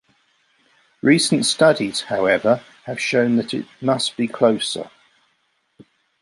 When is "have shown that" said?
2.85-3.53